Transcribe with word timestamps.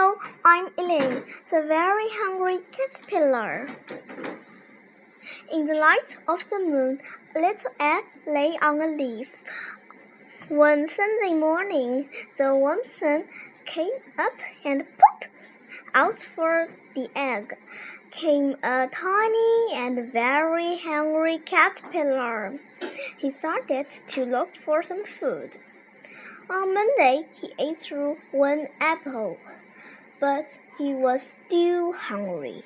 Hello, 0.00 0.14
I'm 0.46 0.68
Elaine, 0.78 1.24
the 1.50 1.60
very 1.68 2.08
hungry 2.08 2.60
caterpillar. 2.72 3.68
In 5.52 5.66
the 5.66 5.74
light 5.74 6.16
of 6.26 6.40
the 6.48 6.58
moon, 6.58 7.00
a 7.36 7.40
little 7.40 7.70
egg 7.78 8.04
lay 8.26 8.56
on 8.62 8.80
a 8.80 8.86
leaf. 8.86 9.28
One 10.48 10.88
Sunday 10.88 11.34
morning, 11.34 12.08
the 12.38 12.54
warm 12.56 12.78
sun 12.82 13.24
came 13.66 13.92
up 14.18 14.32
and 14.64 14.86
pop! 14.96 15.24
Out 15.92 16.30
for 16.34 16.68
the 16.94 17.10
egg 17.14 17.58
came 18.10 18.56
a 18.62 18.88
tiny 18.90 19.74
and 19.74 20.10
very 20.10 20.78
hungry 20.78 21.36
caterpillar. 21.36 22.58
He 23.18 23.28
started 23.28 23.90
to 24.06 24.24
look 24.24 24.56
for 24.56 24.82
some 24.82 25.04
food. 25.04 25.58
On 26.48 26.72
Monday, 26.72 27.26
he 27.38 27.52
ate 27.58 27.80
through 27.80 28.16
one 28.32 28.68
apple, 28.80 29.36
but 30.20 30.58
he 30.76 30.94
was 30.94 31.34
still 31.46 31.92
hungry. 31.92 32.62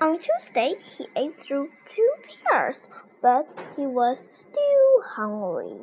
On 0.00 0.18
Tuesday, 0.18 0.74
he 0.82 1.06
ate 1.16 1.34
through 1.34 1.70
two 1.86 2.12
pears, 2.26 2.90
but 3.22 3.46
he 3.76 3.86
was 3.86 4.18
still 4.32 5.02
hungry. 5.14 5.78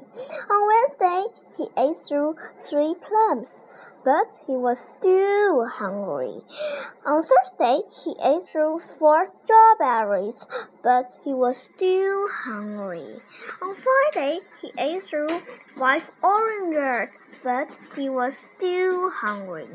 On 0.52 0.68
Wednesday, 0.68 1.23
he 1.58 1.68
ate 1.78 1.98
through 1.98 2.36
three 2.59 2.96
plums, 3.02 3.62
but 4.04 4.40
he 4.46 4.54
was 4.54 4.80
still 4.80 5.68
hungry. 5.68 6.42
On 7.06 7.23
Thursday, 7.23 7.81
he 8.04 8.16
ate 8.22 8.44
through 8.52 8.80
four 9.00 9.26
strawberries, 9.26 10.45
but 10.84 11.18
he 11.23 11.34
was 11.34 11.58
still 11.58 12.28
hungry. 12.30 13.22
On 13.62 13.73
Friday, 13.73 14.42
he 14.62 14.72
ate 14.78 15.06
through 15.06 15.42
five 15.78 16.09
oranges, 16.22 17.18
but 17.44 17.78
he 17.95 18.09
was 18.09 18.38
still 18.38 19.09
hungry. 19.09 19.70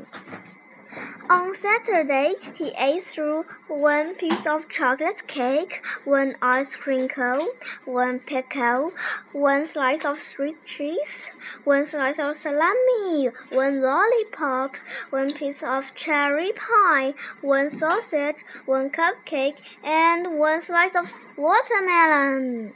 On 1.29 1.53
Saturday, 1.53 2.33
he 2.55 2.71
ate 2.75 3.03
through 3.03 3.45
one 3.67 4.15
piece 4.15 4.47
of 4.47 4.67
chocolate 4.67 5.27
cake, 5.27 5.79
one 6.03 6.35
ice 6.41 6.75
cream 6.75 7.07
cone, 7.07 7.49
one 7.85 8.19
pickle, 8.19 8.93
one 9.31 9.67
slice 9.67 10.03
of 10.05 10.19
sweet 10.19 10.63
cheese, 10.63 11.29
one 11.65 11.85
slice 11.85 12.17
of 12.17 12.35
salami, 12.35 13.29
one 13.51 13.79
lollipop, 13.79 14.75
one 15.11 15.31
piece 15.31 15.61
of 15.61 15.93
cherry 15.93 16.51
pie, 16.51 17.13
one 17.41 17.69
sausage, 17.69 18.37
one 18.65 18.89
cupcake, 18.89 19.57
and 19.83 20.39
one 20.39 20.63
slice 20.63 20.95
of 20.95 21.13
watermelon. 21.37 22.73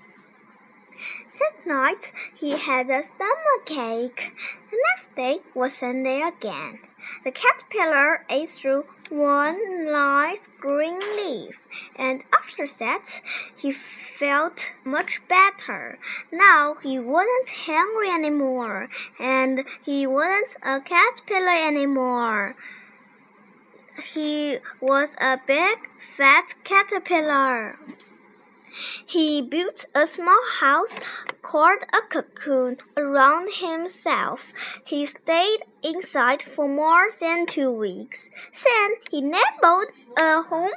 That 1.40 1.66
night 1.66 2.12
he 2.36 2.52
had 2.58 2.92
a 2.92 3.04
stomachache. 3.04 4.34
The 4.70 4.78
next 4.90 5.16
day 5.16 5.40
was 5.56 5.74
Sunday 5.74 6.22
again. 6.22 6.80
The 7.24 7.32
caterpillar 7.32 8.24
ate 8.30 8.52
through 8.52 8.86
one 9.10 9.86
nice 9.92 10.42
green 10.60 11.00
leaf, 11.00 11.60
and 11.96 12.24
after 12.32 12.68
that 12.78 13.22
he 13.58 13.72
felt 13.72 14.70
much 14.84 15.22
better. 15.28 15.98
Now 16.32 16.76
he 16.76 17.00
wasn't 17.00 17.50
hungry 17.50 18.10
anymore, 18.10 18.90
and 19.20 19.66
he 19.84 20.06
wasn't 20.06 20.56
a 20.62 20.82
caterpillar 20.82 21.68
anymore. 21.68 22.56
He 24.14 24.60
was 24.80 25.10
a 25.18 25.40
big, 25.48 25.78
fat 26.16 26.54
caterpillar. 26.64 27.78
He 29.06 29.42
built 29.42 29.86
a 29.94 30.08
small 30.08 30.42
house 30.60 30.92
called 31.42 31.80
a 31.94 32.02
cocoon 32.10 32.78
around 32.98 33.50
himself. 33.54 34.52
He 34.84 35.06
stayed 35.06 35.66
inside 35.84 36.44
for 36.56 36.68
more 36.68 37.10
than 37.20 37.46
two 37.46 37.72
weeks. 37.72 38.30
Then 38.64 38.92
he 39.10 39.22
nibbled 39.22 39.90
a 40.18 40.42
hole 40.44 40.72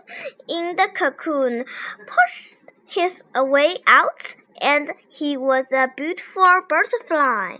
in 0.48 0.76
the 0.76 0.88
cocoon, 0.94 1.64
pushed 2.06 2.56
his 2.84 3.22
way 3.34 3.78
out, 3.86 4.36
and 4.60 4.92
he 5.08 5.36
was 5.36 5.66
a 5.72 5.88
beautiful 5.96 6.60
butterfly. 6.68 7.56